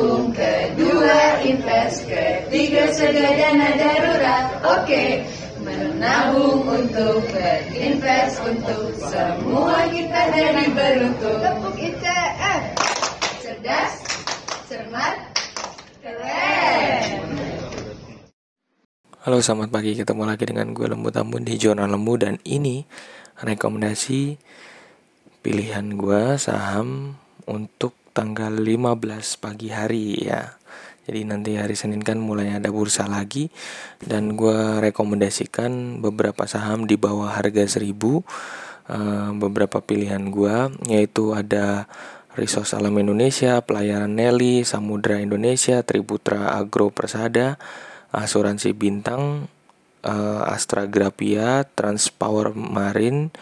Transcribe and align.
menabung, 0.00 0.32
kedua 0.32 1.44
invest, 1.44 2.08
ketiga 2.08 2.88
sedia 2.96 3.36
dana 3.36 3.68
darurat. 3.76 4.44
Oke, 4.80 5.28
menabung 5.60 6.64
untuk 6.64 7.20
berinvest 7.28 8.40
untuk 8.48 8.96
semua 8.96 9.84
kita 9.92 10.20
jadi 10.32 10.64
beruntung. 10.72 11.36
Tepuk 11.44 11.76
ITF. 11.76 12.62
Cerdas, 13.44 13.92
cermat, 14.72 15.16
keren. 16.00 17.20
Halo 19.20 19.36
selamat 19.44 19.68
pagi, 19.68 19.92
ketemu 20.00 20.22
lagi 20.24 20.48
dengan 20.48 20.72
gue 20.72 20.88
Lembu 20.88 21.12
Tambun 21.12 21.44
di 21.44 21.60
Jurnal 21.60 21.92
Lembu 21.92 22.16
dan 22.16 22.40
ini 22.48 22.88
rekomendasi 23.36 24.40
pilihan 25.44 25.92
gue 25.92 26.40
saham 26.40 27.20
untuk 27.44 27.99
tanggal 28.20 28.52
15 28.52 29.00
pagi 29.40 29.72
hari 29.72 30.28
ya. 30.28 30.60
Jadi 31.08 31.24
nanti 31.24 31.56
hari 31.56 31.72
Senin 31.72 32.04
kan 32.04 32.20
mulai 32.20 32.52
ada 32.52 32.68
bursa 32.68 33.08
lagi. 33.08 33.48
Dan 33.96 34.36
gue 34.36 34.84
rekomendasikan 34.84 36.04
beberapa 36.04 36.44
saham 36.44 36.84
di 36.84 37.00
bawah 37.00 37.32
harga 37.32 37.64
1000 37.64 37.80
uh, 37.96 38.20
Beberapa 39.40 39.80
pilihan 39.80 40.28
gue 40.28 40.68
yaitu 40.92 41.32
ada 41.32 41.88
Resource 42.36 42.76
Alam 42.76 43.00
Indonesia, 43.00 43.58
Pelayaran 43.64 44.12
Nelly, 44.12 44.68
Samudra 44.68 45.18
Indonesia, 45.18 45.80
Triputra 45.82 46.54
Agro 46.54 46.92
Persada, 46.92 47.58
asuransi 48.14 48.70
bintang 48.76 49.50
uh, 50.06 50.42
Astra 50.46 50.86
Grapia, 50.86 51.66
Transpower 51.74 52.54
Marine, 52.54 53.34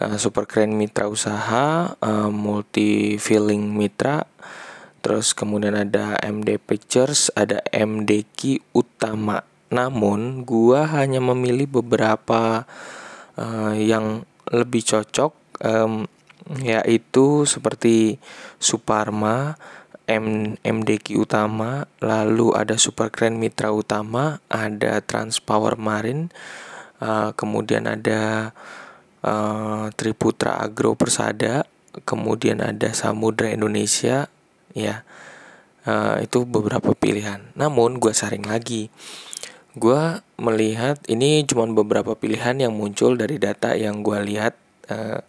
uh, 0.00 0.16
Super 0.16 0.44
Crane 0.44 0.74
Mitra 0.74 1.08
Usaha, 1.08 1.96
uh, 1.98 2.30
Multi 2.32 3.16
Filling 3.16 3.72
Mitra, 3.72 4.24
terus 5.00 5.32
kemudian 5.32 5.76
ada 5.76 6.18
MD 6.20 6.58
Pictures, 6.60 7.32
ada 7.36 7.62
MDK 7.72 8.60
Utama. 8.72 9.44
Namun 9.72 10.46
gua 10.46 10.86
hanya 10.86 11.18
memilih 11.18 11.82
beberapa 11.82 12.64
uh, 13.36 13.74
yang 13.74 14.22
lebih 14.46 14.86
cocok 14.86 15.32
um, 15.66 16.06
yaitu 16.62 17.42
seperti 17.42 18.22
Suparma, 18.62 19.58
M 20.06 20.54
MDQ 20.62 21.26
utama, 21.26 21.90
lalu 21.98 22.54
ada 22.54 22.78
Super 22.78 23.10
Grand 23.10 23.34
Mitra 23.34 23.74
utama, 23.74 24.38
ada 24.46 25.02
Transpower 25.02 25.74
Marine, 25.74 26.30
uh, 27.02 27.34
kemudian 27.34 27.90
ada 27.90 28.54
uh, 29.26 29.90
Triputra 29.92 30.62
Agro 30.62 30.94
Persada, 30.94 31.66
kemudian 32.06 32.62
ada 32.62 32.94
Samudra 32.94 33.50
Indonesia, 33.50 34.30
ya. 34.72 35.02
Uh, 35.86 36.18
itu 36.18 36.42
beberapa 36.42 36.94
pilihan. 36.98 37.46
Namun 37.54 38.02
gue 38.02 38.10
saring 38.10 38.42
lagi, 38.42 38.90
gue 39.78 40.02
melihat 40.34 40.98
ini 41.06 41.46
cuma 41.46 41.66
beberapa 41.70 42.18
pilihan 42.18 42.58
yang 42.58 42.74
muncul 42.74 43.14
dari 43.14 43.38
data 43.38 43.74
yang 43.78 44.02
gue 44.02 44.18
lihat 44.18 44.58
uh, 44.90 45.22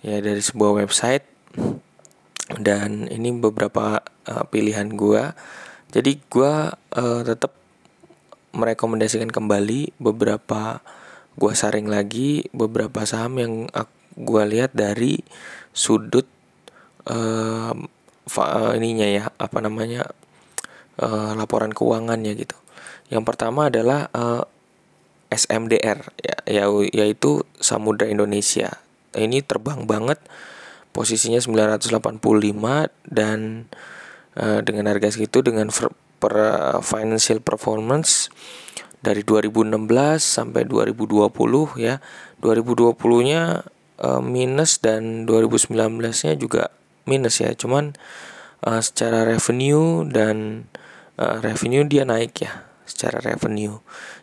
ya 0.00 0.16
dari 0.24 0.40
sebuah 0.40 0.84
website. 0.84 1.24
Dan 2.48 3.12
ini 3.12 3.28
beberapa 3.36 4.00
uh, 4.24 4.44
pilihan 4.48 4.88
gue 4.96 5.36
jadi 5.88 6.20
gue 6.20 6.52
uh, 6.76 7.20
tetap 7.24 7.56
merekomendasikan 8.52 9.32
kembali 9.32 9.96
beberapa 9.96 10.84
gue 11.38 11.52
saring 11.54 11.86
lagi 11.86 12.50
beberapa 12.50 13.06
saham 13.06 13.38
yang 13.38 13.52
gue 14.18 14.42
lihat 14.50 14.74
dari 14.74 15.22
sudut 15.70 16.26
uh, 17.06 17.72
ininya 18.74 19.06
ya 19.06 19.24
apa 19.38 19.58
namanya 19.62 20.10
uh, 20.98 21.32
laporan 21.38 21.70
keuangannya 21.70 22.34
gitu. 22.34 22.58
Yang 23.08 23.24
pertama 23.24 23.70
adalah 23.70 24.10
uh, 24.12 24.44
SMDR 25.30 26.02
ya, 26.18 26.36
ya 26.44 26.64
yaitu 26.92 27.46
Samudra 27.62 28.10
Indonesia. 28.10 28.82
Ini 29.14 29.40
terbang 29.46 29.88
banget 29.88 30.20
posisinya 30.92 31.38
985 31.40 32.02
dan 33.06 33.70
uh, 34.36 34.60
dengan 34.66 34.90
harga 34.90 35.14
segitu 35.14 35.40
dengan 35.46 35.70
per 36.18 36.34
uh, 36.34 36.80
financial 36.82 37.38
performance 37.38 38.28
dari 39.00 39.22
2016 39.22 39.88
sampai 40.18 40.66
2020 40.66 41.28
ya. 41.78 42.02
2020-nya 42.38 43.42
uh, 44.02 44.22
minus 44.22 44.78
dan 44.78 45.26
2019-nya 45.26 46.34
juga 46.38 46.70
minus 47.06 47.42
ya. 47.42 47.50
Cuman 47.54 47.94
uh, 48.66 48.80
secara 48.82 49.26
revenue 49.26 50.06
dan 50.06 50.66
uh, 51.18 51.38
revenue 51.42 51.86
dia 51.86 52.06
naik 52.06 52.42
ya 52.42 52.66
secara 52.88 53.20
revenue. 53.22 53.78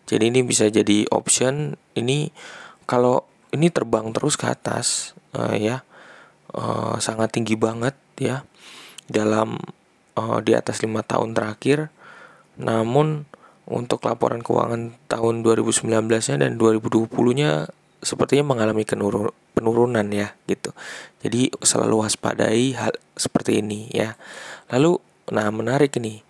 Jadi 0.10 0.32
ini 0.32 0.42
bisa 0.44 0.68
jadi 0.68 1.08
option. 1.12 1.80
Ini 1.96 2.32
kalau 2.90 3.24
ini 3.56 3.72
terbang 3.72 4.12
terus 4.12 4.36
ke 4.36 4.52
atas 4.52 5.16
uh, 5.38 5.56
ya 5.56 5.86
uh, 6.54 6.98
sangat 7.00 7.36
tinggi 7.36 7.56
banget 7.56 7.96
ya. 8.20 8.44
Dalam 9.06 9.62
uh, 10.18 10.40
di 10.42 10.58
atas 10.58 10.82
lima 10.82 11.06
tahun 11.06 11.38
terakhir. 11.38 11.94
Namun 12.56 13.28
untuk 13.66 14.06
laporan 14.06 14.46
keuangan 14.46 14.94
tahun 15.10 15.42
2019-nya 15.42 16.38
dan 16.38 16.52
2020-nya 16.62 17.70
sepertinya 18.06 18.54
mengalami 18.54 18.86
penurunan 19.58 20.06
ya 20.14 20.38
gitu. 20.46 20.70
Jadi 21.26 21.50
selalu 21.66 22.06
waspadai 22.06 22.78
hal 22.78 22.94
seperti 23.18 23.66
ini 23.66 23.90
ya. 23.90 24.14
Lalu 24.70 25.02
nah 25.34 25.50
menarik 25.50 25.98
nih. 25.98 26.22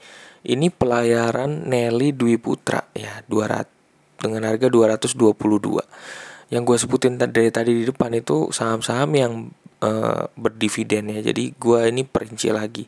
Ini 0.46 0.70
pelayaran 0.70 1.66
Nelly 1.66 2.14
Dwi 2.14 2.38
Putra 2.38 2.86
ya 2.94 3.26
200 3.28 4.22
dengan 4.22 4.46
harga 4.46 4.70
222. 4.70 6.54
Yang 6.54 6.64
gue 6.64 6.78
sebutin 6.78 7.18
dari 7.18 7.50
tadi 7.50 7.74
di 7.74 7.84
depan 7.90 8.14
itu 8.14 8.54
saham-saham 8.54 9.10
yang 9.18 9.34
uh, 9.82 10.30
berdividen 10.38 11.12
ya. 11.12 11.20
Jadi 11.26 11.58
gua 11.58 11.90
ini 11.90 12.06
perinci 12.06 12.54
lagi. 12.54 12.86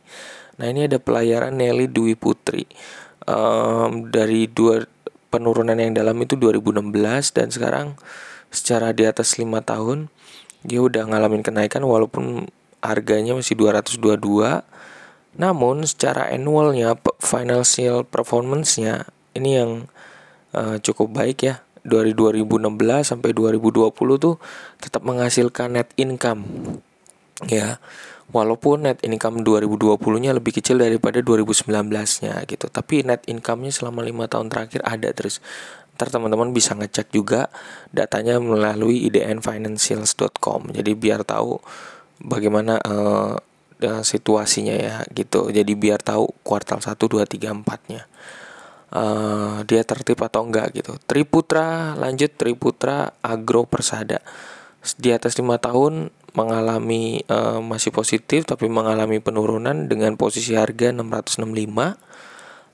Nah 0.58 0.70
ini 0.70 0.86
ada 0.86 1.02
pelayaran 1.02 1.54
Nelly 1.54 1.90
Dwi 1.90 2.14
Putri 2.14 2.66
um, 3.28 4.08
dari 4.08 4.48
dua 4.48 4.88
penurunan 5.28 5.76
yang 5.76 5.92
dalam 5.92 6.16
itu 6.24 6.40
2016 6.40 7.36
dan 7.36 7.52
sekarang 7.52 7.86
secara 8.48 8.96
di 8.96 9.04
atas 9.04 9.36
lima 9.36 9.60
tahun 9.60 10.08
dia 10.64 10.80
udah 10.80 11.04
ngalamin 11.04 11.44
kenaikan 11.44 11.84
walaupun 11.84 12.48
harganya 12.80 13.36
masih 13.36 13.54
222 13.60 14.64
namun 15.38 15.84
secara 15.84 16.32
annualnya 16.32 16.96
financial 17.20 18.02
performance-nya 18.08 19.06
ini 19.38 19.50
yang 19.54 19.70
uh, 20.56 20.80
cukup 20.82 21.14
baik 21.14 21.38
ya. 21.46 21.62
Dari 21.88 22.12
2016 22.12 22.68
sampai 23.06 23.30
2020 23.32 23.94
tuh 24.18 24.36
tetap 24.82 25.06
menghasilkan 25.06 25.78
net 25.78 25.88
income 25.96 26.44
ya 27.46 27.78
walaupun 28.32 28.84
net 28.88 29.00
income 29.04 29.40
2020-nya 29.40 30.36
lebih 30.36 30.60
kecil 30.60 30.80
daripada 30.80 31.24
2019-nya 31.24 32.44
gitu. 32.44 32.66
Tapi 32.68 33.04
net 33.04 33.24
income-nya 33.24 33.72
selama 33.72 34.04
lima 34.04 34.28
tahun 34.28 34.52
terakhir 34.52 34.84
ada 34.84 35.08
terus. 35.12 35.40
Ntar 35.98 36.14
teman-teman 36.14 36.54
bisa 36.54 36.78
ngecek 36.78 37.10
juga 37.10 37.50
datanya 37.90 38.38
melalui 38.38 39.02
idnfinancials.com 39.10 40.70
jadi 40.70 40.94
biar 40.94 41.26
tahu 41.26 41.58
bagaimana 42.22 42.78
uh, 42.78 43.34
situasinya 43.82 44.74
ya 44.78 44.96
gitu. 45.10 45.50
Jadi 45.50 45.72
biar 45.74 45.98
tahu 45.98 46.30
kuartal 46.46 46.78
1, 46.78 46.94
2, 46.94 47.26
3, 47.26 47.50
4 47.66 47.90
nya 47.90 48.06
uh, 48.92 49.64
dia 49.64 49.82
tertib 49.84 50.20
atau 50.20 50.44
enggak 50.44 50.72
gitu. 50.76 50.96
Triputra 51.04 51.96
lanjut 51.96 52.32
Triputra 52.34 53.12
Agro 53.20 53.68
Persada 53.68 54.20
di 54.96 55.10
atas 55.12 55.36
lima 55.36 55.58
tahun 55.58 56.08
mengalami 56.36 57.24
uh, 57.28 57.60
masih 57.62 57.92
positif 57.94 58.44
tapi 58.44 58.68
mengalami 58.68 59.20
penurunan 59.22 59.88
dengan 59.88 60.16
posisi 60.16 60.52
harga 60.52 60.92
665. 60.92 61.44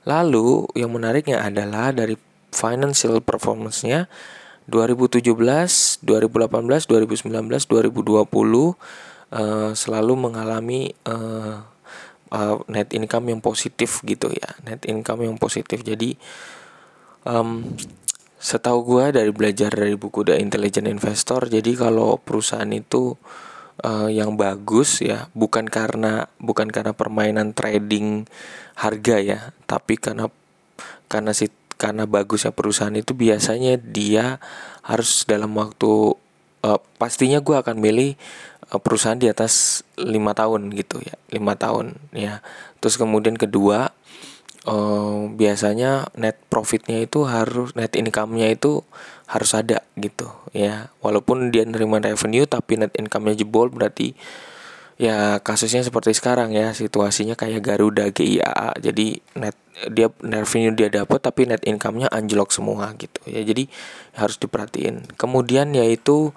Lalu 0.04 0.48
yang 0.76 0.90
menariknya 0.92 1.44
adalah 1.44 1.94
dari 1.94 2.18
financial 2.54 3.18
performance-nya 3.24 4.06
2017, 4.70 5.22
2018, 5.26 6.04
2019, 6.04 7.26
2020 7.26 8.74
uh, 9.34 9.70
selalu 9.74 10.14
mengalami 10.16 10.94
uh, 11.04 11.66
uh, 12.34 12.56
net 12.70 12.90
income 12.94 13.30
yang 13.30 13.40
positif 13.40 14.00
gitu 14.06 14.30
ya 14.32 14.50
net 14.66 14.82
income 14.88 15.26
yang 15.26 15.36
positif 15.38 15.82
jadi 15.86 16.18
um, 17.26 17.74
setahu 18.44 18.85
gue 18.85 19.05
dari 19.17 19.32
belajar 19.32 19.73
dari 19.73 19.96
buku 19.96 20.20
The 20.29 20.37
Intelligent 20.37 20.85
Investor 20.85 21.49
jadi 21.49 21.73
kalau 21.73 22.20
perusahaan 22.20 22.69
itu 22.69 23.17
uh, 23.81 24.12
yang 24.12 24.37
bagus 24.37 25.00
ya 25.00 25.32
bukan 25.32 25.64
karena 25.64 26.29
bukan 26.37 26.69
karena 26.69 26.93
permainan 26.93 27.56
trading 27.56 28.29
harga 28.76 29.17
ya 29.17 29.41
tapi 29.64 29.96
karena 29.96 30.29
karena 31.08 31.32
si 31.32 31.49
karena 31.81 32.05
bagusnya 32.05 32.52
perusahaan 32.52 32.94
itu 32.94 33.17
biasanya 33.17 33.81
dia 33.81 34.38
harus 34.85 35.25
dalam 35.25 35.56
waktu 35.56 36.14
uh, 36.64 36.81
pastinya 37.00 37.41
gue 37.41 37.56
akan 37.56 37.81
milih 37.81 38.14
uh, 38.73 38.81
perusahaan 38.81 39.19
di 39.19 39.29
atas 39.29 39.82
lima 39.99 40.32
tahun 40.32 40.69
gitu 40.73 41.00
ya 41.02 41.17
lima 41.32 41.56
tahun 41.58 41.96
ya. 42.14 42.41
Terus 42.79 43.00
kemudian 43.00 43.35
kedua 43.41 43.93
uh, 44.69 45.28
biasanya 45.32 46.08
net 46.16 46.40
profitnya 46.49 47.00
itu 47.05 47.25
harus 47.28 47.72
net 47.76 47.93
income-nya 47.96 48.52
itu 48.52 48.84
harus 49.28 49.50
ada 49.56 49.84
gitu 49.96 50.28
ya. 50.52 50.93
Walaupun 51.00 51.52
dia 51.52 51.64
nerima 51.64 52.00
revenue 52.00 52.44
tapi 52.49 52.81
net 52.81 52.93
income-nya 52.96 53.37
jebol 53.38 53.72
berarti 53.72 54.12
ya 54.94 55.40
kasusnya 55.40 55.84
seperti 55.84 56.16
sekarang 56.16 56.52
ya. 56.52 56.72
Situasinya 56.76 57.37
kayak 57.37 57.64
Garuda 57.64 58.08
GIA 58.12 58.76
jadi 58.81 59.20
net 59.38 59.56
dia 59.90 60.06
revenue 60.22 60.70
dia 60.70 60.87
dapat 60.87 61.19
tapi 61.19 61.50
net 61.50 61.62
income-nya 61.67 62.08
anjlok 62.12 62.52
semua 62.52 62.93
gitu 62.96 63.20
ya. 63.28 63.44
Jadi 63.44 63.69
harus 64.17 64.37
diperhatiin. 64.40 65.17
Kemudian 65.17 65.72
yaitu 65.76 66.32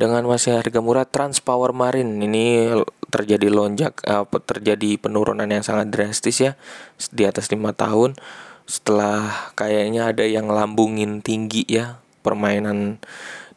dengan 0.00 0.26
masih 0.26 0.58
harga 0.58 0.80
murah 0.82 1.06
Transpower 1.06 1.70
Marine. 1.70 2.18
Ini 2.26 2.74
terjadi 3.12 3.52
lonjak 3.52 4.00
uh, 4.08 4.24
terjadi 4.24 4.96
penurunan 4.96 5.44
yang 5.44 5.60
sangat 5.60 5.92
drastis 5.92 6.40
ya 6.40 6.56
di 7.12 7.28
atas 7.28 7.52
lima 7.52 7.76
tahun. 7.76 8.16
Setelah 8.64 9.52
kayaknya 9.52 10.08
ada 10.08 10.24
yang 10.24 10.48
lambungin 10.48 11.20
tinggi 11.20 11.68
ya 11.68 12.00
permainan 12.24 12.96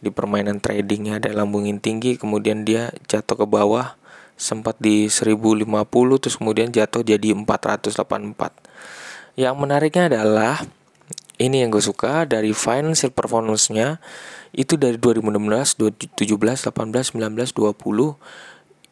di 0.04 0.12
permainan 0.12 0.60
tradingnya 0.60 1.24
ada 1.24 1.32
lambungin 1.32 1.80
tinggi 1.80 2.20
kemudian 2.20 2.68
dia 2.68 2.92
jatuh 3.10 3.42
ke 3.42 3.46
bawah 3.48 3.96
sempat 4.36 4.76
di 4.78 5.08
1050 5.08 5.66
terus 6.20 6.36
kemudian 6.36 6.70
jatuh 6.70 7.02
jadi 7.02 7.32
484 7.32 7.96
yang 9.40 9.56
menariknya 9.56 10.12
adalah 10.12 10.62
ini 11.36 11.64
yang 11.64 11.72
gue 11.72 11.84
suka 11.84 12.24
dari 12.24 12.56
financial 12.56 13.12
performance-nya 13.12 14.00
itu 14.56 14.80
dari 14.80 14.96
2016, 14.96 16.16
2017, 16.16 16.72
18, 16.72 17.12
19, 17.12 17.52
20 17.52 18.16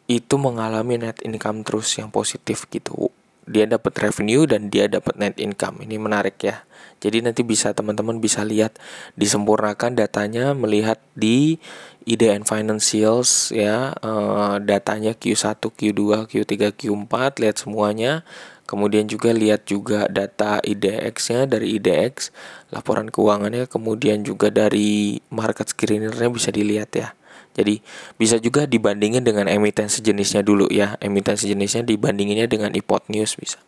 itu 0.04 0.34
mengalami 0.36 1.00
net 1.00 1.20
income 1.24 1.64
terus 1.64 1.96
yang 1.96 2.12
positif 2.12 2.68
gitu. 2.68 3.08
Dia 3.44 3.68
dapat 3.68 3.92
revenue 4.00 4.48
dan 4.48 4.72
dia 4.72 4.88
dapat 4.88 5.16
net 5.20 5.36
income. 5.36 5.84
Ini 5.84 5.96
menarik 6.00 6.40
ya. 6.40 6.64
Jadi 7.04 7.20
nanti 7.20 7.44
bisa 7.44 7.76
teman-teman 7.76 8.16
bisa 8.16 8.40
lihat 8.40 8.80
disempurnakan 9.20 9.92
datanya 9.92 10.56
melihat 10.56 10.96
di 11.12 11.60
IDN 12.08 12.48
Financials 12.48 13.52
ya 13.52 13.92
uh, 14.00 14.56
datanya 14.56 15.12
Q1, 15.12 15.60
Q2, 15.60 16.00
Q3, 16.32 16.52
Q4 16.72 17.12
lihat 17.44 17.56
semuanya. 17.60 18.24
Kemudian 18.64 19.04
juga 19.04 19.36
lihat 19.36 19.68
juga 19.68 20.08
data 20.08 20.56
IDX-nya 20.64 21.44
dari 21.44 21.76
IDX, 21.76 22.32
laporan 22.72 23.12
keuangannya, 23.12 23.68
kemudian 23.68 24.24
juga 24.24 24.48
dari 24.48 25.20
market 25.28 25.68
screenernya 25.76 26.32
bisa 26.32 26.48
dilihat 26.48 26.90
ya. 26.96 27.12
Jadi 27.54 27.80
bisa 28.18 28.42
juga 28.42 28.66
dibandingin 28.66 29.22
dengan 29.22 29.46
emiten 29.46 29.86
sejenisnya 29.86 30.42
dulu 30.42 30.66
ya. 30.70 30.98
Emiten 30.98 31.38
sejenisnya 31.38 31.86
dibandinginnya 31.86 32.50
dengan 32.50 32.74
iPod 32.74 33.06
News 33.10 33.38
bisa. 33.38 33.62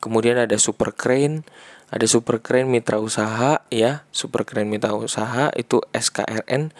Kemudian 0.00 0.40
ada 0.40 0.56
Super 0.56 0.96
Crane, 0.96 1.44
ada 1.90 2.06
Super 2.06 2.38
Crane 2.38 2.70
Mitra 2.70 3.02
Usaha 3.02 3.66
ya 3.68 4.06
Super 4.14 4.46
Crane 4.46 4.70
Mitra 4.70 4.94
Usaha 4.94 5.50
itu 5.58 5.82
SKRN 5.90 6.70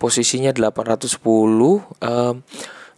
posisinya 0.00 0.50
810 0.50 1.20
uh, 1.20 2.34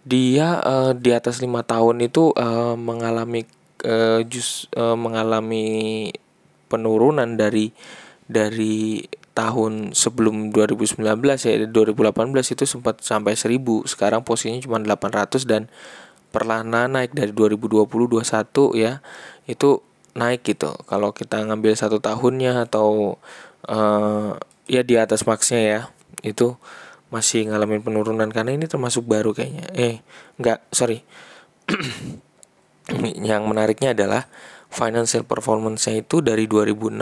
dia 0.07 0.49
uh, 0.63 0.93
di 0.95 1.11
atas 1.11 1.43
lima 1.43 1.67
tahun 1.67 2.07
itu 2.07 2.31
uh, 2.39 2.79
mengalami 2.79 3.43
uh, 3.83 4.23
just 4.23 4.71
uh, 4.79 4.95
mengalami 4.95 6.09
penurunan 6.71 7.35
dari 7.35 7.75
dari 8.31 9.03
tahun 9.37 9.93
sebelum 9.93 10.49
2019 10.49 11.05
ya 11.21 11.55
2018 11.69 12.57
itu 12.57 12.65
sempat 12.65 13.05
sampai 13.05 13.37
1000 13.37 13.61
sekarang 13.85 14.25
posisinya 14.25 14.65
cuma 14.65 14.81
800 14.81 15.45
dan 15.45 15.69
perlahan 16.33 16.89
naik 16.89 17.13
dari 17.13 17.37
2020 17.37 17.85
21 17.85 18.25
ya 18.81 19.05
itu 19.45 19.85
naik 20.17 20.43
gitu. 20.43 20.73
Kalau 20.89 21.13
kita 21.13 21.45
ngambil 21.45 21.77
satu 21.77 22.01
tahunnya 22.01 22.67
atau 22.67 23.21
uh, 23.69 24.33
ya 24.67 24.81
di 24.83 24.97
atas 24.97 25.29
maksnya 25.29 25.61
ya 25.61 25.81
itu 26.25 26.57
masih 27.13 27.53
ngalamin 27.53 27.85
penurunan. 27.85 28.27
Karena 28.33 28.57
ini 28.57 28.65
termasuk 28.67 29.05
baru 29.05 29.37
kayaknya. 29.37 29.69
Eh 29.77 30.01
enggak 30.41 30.65
sorry. 30.73 31.05
Yang 33.29 33.43
menariknya 33.45 33.93
adalah 33.93 34.27
financial 34.71 35.25
performance-nya 35.25 36.05
itu 36.05 36.21
dari 36.21 36.45
2016, 36.51 36.99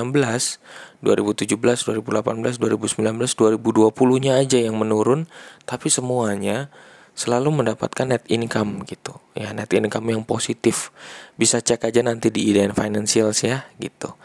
2017, 1.03 1.59
2018, 1.59 2.61
2019, 2.61 3.35
2020-nya 3.35 4.33
aja 4.39 4.59
yang 4.61 4.77
menurun, 4.79 5.27
tapi 5.67 5.89
semuanya 5.89 6.69
selalu 7.15 7.63
mendapatkan 7.63 8.11
net 8.11 8.27
income 8.27 8.83
gitu. 8.87 9.23
Ya 9.39 9.55
net 9.55 9.71
income 9.71 10.11
yang 10.11 10.23
positif. 10.27 10.91
Bisa 11.39 11.63
cek 11.63 11.87
aja 11.87 12.03
nanti 12.03 12.29
di 12.29 12.51
IDN 12.51 12.75
Financials 12.75 13.47
ya 13.47 13.71
gitu. 13.79 14.19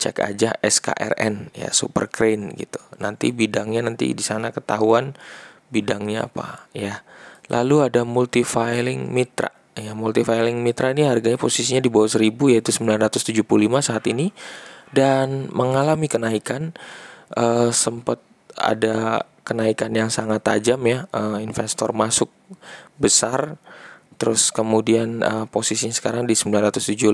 Cek 0.00 0.18
aja 0.18 0.56
SKRN 0.58 1.54
ya 1.54 1.70
Super 1.70 2.08
Crane 2.10 2.56
gitu. 2.56 2.80
Nanti 2.98 3.30
bidangnya 3.30 3.84
nanti 3.86 4.10
di 4.16 4.24
sana 4.24 4.50
ketahuan 4.50 5.14
bidangnya 5.70 6.26
apa 6.26 6.66
ya. 6.72 7.04
Lalu 7.52 7.92
ada 7.92 8.02
multifiling 8.02 9.12
mitra 9.12 9.61
ya 9.72 9.96
multifiling 9.96 10.60
mitra 10.60 10.92
ini 10.92 11.08
harganya 11.08 11.40
posisinya 11.40 11.80
di 11.80 11.88
bawah 11.88 12.08
1000 12.08 12.28
yaitu 12.52 12.70
975 12.76 13.40
saat 13.80 14.04
ini 14.04 14.34
dan 14.92 15.48
mengalami 15.48 16.06
kenaikan 16.12 16.76
uh, 17.36 17.72
sempat 17.72 18.20
ada 18.60 19.24
kenaikan 19.42 19.90
yang 19.96 20.12
sangat 20.12 20.44
tajam 20.44 20.78
ya 20.84 21.08
uh, 21.16 21.40
investor 21.40 21.96
masuk 21.96 22.28
besar 23.00 23.56
terus 24.20 24.52
kemudian 24.52 25.24
uh, 25.24 25.48
posisinya 25.48 25.96
sekarang 25.96 26.28
di 26.28 26.36
975 26.36 27.08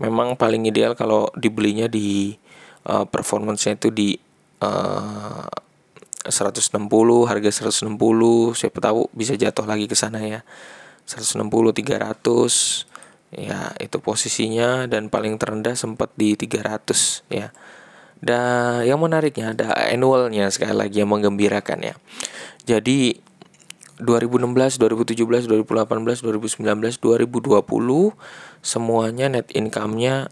memang 0.00 0.38
paling 0.38 0.64
ideal 0.70 0.94
kalau 0.94 1.28
dibelinya 1.34 1.90
di 1.90 2.38
uh, 2.86 3.04
performance-nya 3.04 3.76
itu 3.76 3.90
di 3.90 4.08
uh, 4.62 5.44
160 6.26 6.72
harga 7.26 7.50
160 7.50 7.90
siapa 8.54 8.78
tahu 8.82 9.10
bisa 9.14 9.34
jatuh 9.34 9.66
lagi 9.66 9.86
ke 9.86 9.94
sana 9.98 10.22
ya 10.22 10.40
160 11.06 11.46
300 11.72 12.86
ya 13.34 13.74
itu 13.82 13.98
posisinya 13.98 14.86
dan 14.86 15.10
paling 15.10 15.38
terendah 15.38 15.74
sempat 15.74 16.10
di 16.14 16.34
300 16.34 17.26
ya. 17.30 17.50
Dan 18.16 18.82
yang 18.88 18.98
menariknya 18.98 19.52
ada 19.52 19.76
annualnya 19.76 20.48
sekali 20.48 20.72
lagi 20.72 21.04
yang 21.04 21.12
menggembirakan 21.12 21.84
ya. 21.84 21.94
Jadi 22.64 23.22
2016, 24.00 24.76
2017, 24.76 25.48
2018, 25.48 26.20
2019, 26.20 27.00
2020 27.00 28.12
semuanya 28.60 29.26
net 29.32 29.48
income-nya 29.56 30.28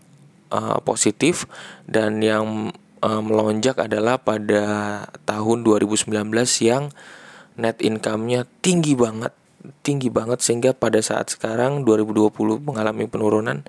uh, 0.53 0.79
positif 0.85 1.49
dan 1.89 2.21
yang 2.21 2.77
uh, 3.01 3.23
melonjak 3.25 3.81
adalah 3.81 4.21
pada 4.21 4.65
tahun 5.25 5.65
2019 5.65 6.13
yang 6.61 6.93
net 7.57 7.79
income-nya 7.81 8.45
tinggi 8.61 8.99
banget, 8.99 9.33
tinggi 9.81 10.13
banget 10.13 10.45
sehingga 10.45 10.77
pada 10.77 11.01
saat 11.01 11.33
sekarang 11.33 11.85
2020 11.89 12.35
mengalami 12.61 13.09
penurunan 13.09 13.65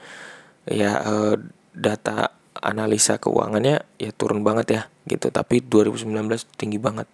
ya 0.67 0.99
uh, 1.01 1.35
data 1.71 2.35
analisa 2.59 3.19
keuangannya 3.19 3.83
ya 3.99 4.11
turun 4.15 4.41
banget 4.41 4.67
ya 4.71 4.81
gitu. 5.07 5.29
Tapi 5.31 5.63
2019 5.63 6.15
tinggi 6.55 6.79
banget. 6.79 7.07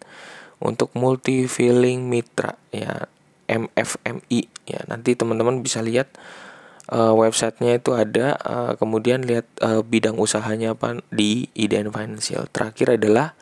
Untuk 0.61 0.93
multi 0.93 1.50
filling 1.50 2.05
mitra 2.05 2.53
ya 2.69 3.09
MFMI 3.50 4.41
ya 4.69 4.85
nanti 4.85 5.17
teman-teman 5.17 5.65
bisa 5.65 5.81
lihat 5.81 6.13
uh, 6.93 7.13
websitenya 7.17 7.81
itu 7.81 7.97
ada. 7.97 8.38
Uh, 8.41 8.73
kemudian 8.77 9.25
lihat 9.25 9.50
uh, 9.65 9.81
bidang 9.81 10.21
usahanya 10.21 10.77
apa 10.77 11.01
di 11.09 11.50
IDN 11.57 11.89
Financial. 11.89 12.45
Terakhir 12.53 13.01
adalah 13.01 13.33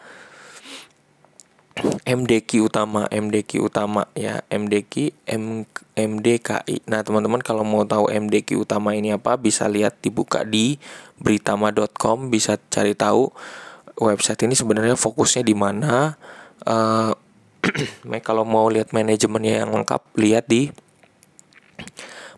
MDQ 2.04 2.68
utama, 2.68 3.08
MDQ 3.08 3.64
utama 3.64 4.10
ya, 4.18 4.44
MDQ 4.52 5.16
M, 5.30 5.64
MDKI. 5.96 6.84
Nah, 6.88 7.04
teman-teman 7.04 7.40
kalau 7.44 7.64
mau 7.64 7.84
tahu 7.88 8.12
MDQ 8.12 8.68
utama 8.68 8.96
ini 8.96 9.16
apa 9.16 9.36
bisa 9.40 9.68
lihat 9.68 10.00
dibuka 10.04 10.44
di 10.44 10.80
britama.com 11.20 12.32
bisa 12.32 12.60
cari 12.72 12.96
tahu 12.96 13.32
website 14.00 14.48
ini 14.48 14.56
sebenarnya 14.56 14.96
fokusnya 14.96 15.44
di 15.44 15.56
mana. 15.56 15.96
Uh, 16.60 17.16
kalau 18.20 18.44
mau 18.44 18.68
lihat 18.68 18.92
manajemennya 18.92 19.64
yang 19.64 19.72
lengkap 19.72 20.04
lihat 20.20 20.44
di 20.52 20.76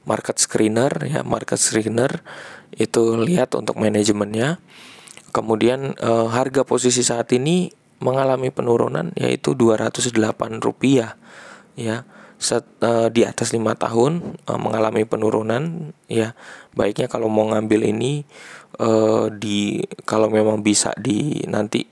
market 0.06 0.38
screener 0.38 0.94
ya, 1.10 1.26
market 1.26 1.58
screener 1.58 2.22
itu 2.78 3.18
lihat 3.18 3.58
untuk 3.58 3.82
manajemennya. 3.82 4.62
Kemudian 5.34 5.98
uh, 5.98 6.30
harga 6.30 6.62
posisi 6.62 7.02
saat 7.02 7.34
ini 7.34 7.74
mengalami 8.02 8.50
penurunan 8.50 9.14
yaitu 9.16 9.54
208 9.54 10.18
rupiah 10.60 11.16
ya. 11.78 12.04
Set, 12.42 12.66
uh, 12.82 13.06
di 13.14 13.22
atas 13.22 13.54
lima 13.54 13.78
tahun 13.78 14.42
uh, 14.50 14.58
mengalami 14.58 15.06
penurunan 15.06 15.94
ya. 16.10 16.34
Baiknya 16.74 17.06
kalau 17.06 17.30
mau 17.30 17.46
ngambil 17.54 17.86
ini 17.86 18.26
uh, 18.82 19.30
di 19.30 19.86
kalau 20.10 20.26
memang 20.26 20.66
bisa 20.66 20.90
di 20.98 21.46
nanti 21.46 21.86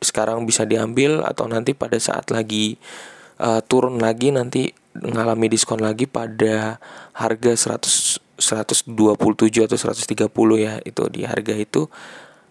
sekarang 0.00 0.48
bisa 0.48 0.64
diambil 0.64 1.20
atau 1.22 1.44
nanti 1.44 1.76
pada 1.76 2.00
saat 2.00 2.32
lagi 2.32 2.80
uh, 3.38 3.60
turun 3.60 4.00
lagi 4.00 4.32
nanti 4.32 4.72
mengalami 4.96 5.52
diskon 5.52 5.84
lagi 5.84 6.08
pada 6.08 6.80
harga 7.12 7.76
100 7.76 8.32
127 8.42 8.98
atau 9.70 9.78
130 9.78 10.26
ya 10.58 10.74
itu 10.82 11.02
di 11.14 11.22
harga 11.22 11.54
itu 11.54 11.86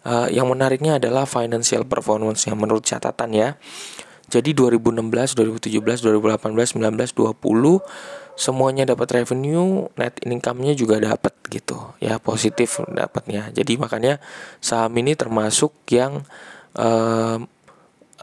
uh, 0.05 0.27
yang 0.29 0.47
menariknya 0.49 0.97
adalah 1.01 1.27
financial 1.29 1.85
performance 1.85 2.45
yang 2.45 2.57
menurut 2.57 2.85
catatan 2.85 3.31
ya 3.33 3.49
jadi 4.31 4.55
2016, 4.55 5.35
2017, 5.35 6.07
2018, 6.07 6.79
19, 6.79 6.79
20 6.79 7.83
semuanya 8.39 8.87
dapat 8.87 9.21
revenue, 9.21 9.91
net 9.99 10.15
income-nya 10.23 10.71
juga 10.71 11.03
dapat 11.03 11.35
gitu. 11.51 11.91
Ya, 11.99 12.15
positif 12.15 12.79
dapatnya. 12.87 13.51
Jadi 13.51 13.75
makanya 13.75 14.23
saham 14.63 14.95
ini 14.95 15.19
termasuk 15.19 15.75
yang 15.91 16.23
uh, 16.79 17.37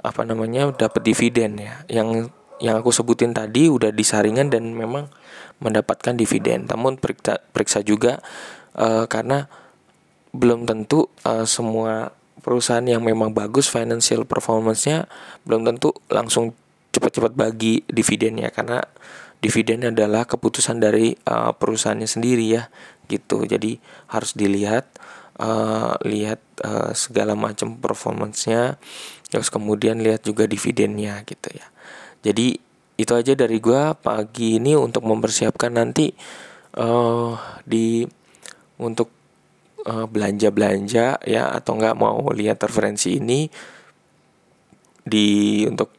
apa 0.00 0.22
namanya 0.24 0.72
dapat 0.72 1.04
dividen 1.04 1.60
ya. 1.60 1.84
Yang 1.92 2.32
yang 2.58 2.80
aku 2.80 2.90
sebutin 2.90 3.36
tadi 3.36 3.68
udah 3.68 3.92
disaringan 3.92 4.48
dan 4.48 4.72
memang 4.72 5.12
mendapatkan 5.60 6.16
dividen. 6.16 6.64
Namun 6.72 6.96
periksa, 6.96 7.36
periksa 7.52 7.84
juga 7.84 8.24
uh, 8.80 9.04
karena 9.04 9.46
belum 10.32 10.68
tentu 10.68 11.08
uh, 11.24 11.48
semua 11.48 12.12
perusahaan 12.44 12.84
yang 12.84 13.02
memang 13.02 13.34
bagus 13.34 13.66
financial 13.66 14.24
performance-nya 14.24 15.10
belum 15.44 15.66
tentu 15.66 15.92
langsung 16.08 16.54
cepat-cepat 16.94 17.34
bagi 17.36 17.84
dividennya 17.88 18.48
karena 18.54 18.80
dividen 19.38 19.86
adalah 19.86 20.26
keputusan 20.26 20.82
dari 20.82 21.14
uh, 21.30 21.54
perusahaannya 21.54 22.08
sendiri 22.10 22.46
ya 22.58 22.66
gitu. 23.06 23.46
Jadi 23.46 23.78
harus 24.10 24.34
dilihat 24.34 24.90
uh, 25.38 25.94
lihat 26.02 26.42
uh, 26.64 26.90
segala 26.92 27.38
macam 27.38 27.78
performance-nya 27.78 28.76
terus 29.28 29.52
kemudian 29.52 30.00
lihat 30.00 30.24
juga 30.24 30.48
dividennya 30.48 31.22
gitu 31.28 31.54
ya. 31.54 31.66
Jadi 32.24 32.58
itu 32.98 33.12
aja 33.14 33.32
dari 33.38 33.62
gua 33.62 33.94
pagi 33.94 34.58
ini 34.58 34.74
untuk 34.74 35.06
mempersiapkan 35.06 35.70
nanti 35.70 36.10
uh, 36.74 37.38
di 37.62 38.02
untuk 38.82 39.17
uh, 39.86 40.06
belanja-belanja 40.08 41.22
ya 41.22 41.42
atau 41.52 41.78
nggak 41.78 41.96
mau 41.98 42.18
lihat 42.34 42.58
referensi 42.64 43.20
ini 43.20 43.46
di 45.04 45.62
untuk 45.68 45.94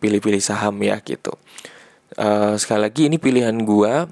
pilih-pilih 0.00 0.42
saham 0.42 0.80
ya 0.80 0.98
gitu. 1.04 1.36
Uh, 2.18 2.58
sekali 2.58 2.80
lagi 2.90 3.06
ini 3.06 3.20
pilihan 3.20 3.54
gua 3.62 4.10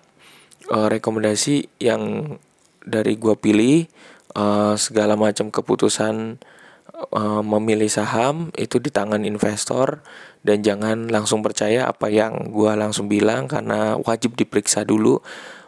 uh, 0.70 0.88
rekomendasi 0.88 1.82
yang 1.82 2.36
dari 2.84 3.18
gua 3.18 3.34
pilih 3.34 3.88
uh, 4.38 4.78
segala 4.78 5.18
macam 5.18 5.50
keputusan 5.50 6.38
uh, 7.10 7.42
memilih 7.42 7.90
saham 7.90 8.54
itu 8.54 8.78
di 8.78 8.94
tangan 8.94 9.26
investor 9.26 10.04
dan 10.46 10.62
jangan 10.62 11.10
langsung 11.10 11.42
percaya 11.42 11.90
apa 11.90 12.06
yang 12.06 12.54
gua 12.54 12.78
langsung 12.78 13.10
bilang 13.10 13.50
karena 13.50 13.98
wajib 13.98 14.38
diperiksa 14.38 14.86
dulu 14.86 15.18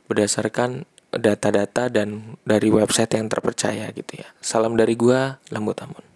berdasarkan 0.07 0.87
data-data 1.15 1.91
dan 1.91 2.39
dari 2.47 2.71
website 2.71 3.19
yang 3.19 3.27
terpercaya 3.31 3.91
gitu 3.95 4.19
ya. 4.19 4.29
Salam 4.43 4.75
dari 4.79 4.95
gua, 4.95 5.39
Lembut 5.51 5.79
Amun. 5.83 6.10